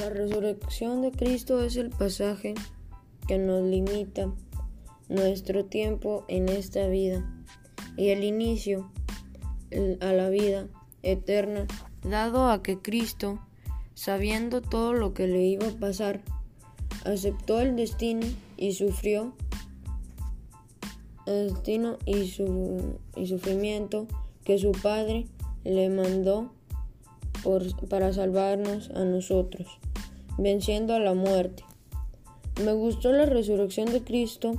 [0.00, 2.54] La resurrección de Cristo es el pasaje
[3.26, 4.32] que nos limita
[5.08, 7.28] nuestro tiempo en esta vida
[7.96, 8.92] y el inicio
[10.00, 10.68] a la vida
[11.02, 11.66] eterna,
[12.02, 13.40] dado a que Cristo,
[13.94, 16.22] sabiendo todo lo que le iba a pasar,
[17.04, 18.26] aceptó el destino
[18.56, 19.34] y sufrió
[21.26, 24.06] el destino y su y sufrimiento
[24.44, 25.26] que su Padre
[25.64, 26.52] le mandó
[27.88, 29.78] para salvarnos a nosotros,
[30.38, 31.64] venciendo a la muerte.
[32.64, 34.54] Me gustó la resurrección de Cristo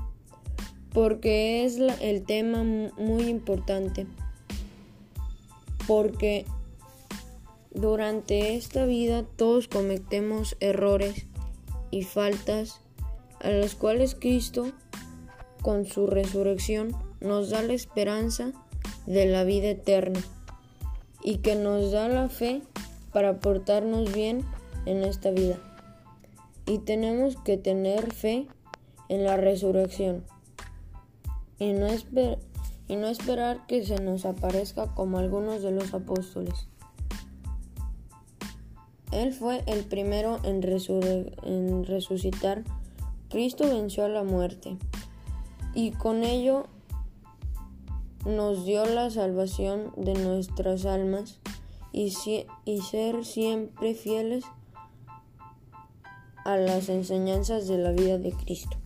[0.94, 4.08] porque es el tema muy importante,
[5.88, 6.46] porque
[7.72, 11.26] durante esta vida todos cometemos errores
[11.92, 12.82] y faltas
[13.40, 14.72] a las cuales Cristo
[15.62, 18.52] con su resurrección nos da la esperanza
[19.06, 20.22] de la vida eterna
[21.23, 22.62] y que nos da la fe
[23.12, 24.44] para portarnos bien
[24.86, 25.59] en esta vida.
[26.70, 28.48] Y tenemos que tener fe
[29.09, 30.23] en la resurrección
[31.58, 31.88] y no,
[32.88, 36.67] y no esperar que se nos aparezca como algunos de los apóstoles.
[39.12, 40.62] Él fue el primero en,
[41.84, 42.64] resucitar.
[43.30, 44.78] Cristo venció a la muerte
[45.73, 46.67] y con ello
[48.25, 51.40] nos dio la salvación de nuestras almas
[51.92, 52.14] y,
[52.66, 54.45] y ser siempre fieles
[56.45, 58.78] a las enseñanzas de la vida de Cristo.